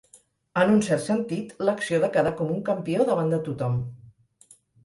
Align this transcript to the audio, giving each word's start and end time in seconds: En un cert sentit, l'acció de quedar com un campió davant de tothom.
En 0.61 0.71
un 0.75 0.79
cert 0.87 1.03
sentit, 1.07 1.51
l'acció 1.69 2.01
de 2.05 2.11
quedar 2.17 2.33
com 2.41 2.57
un 2.57 2.65
campió 2.71 3.09
davant 3.11 3.33
de 3.35 3.43
tothom. 3.49 3.81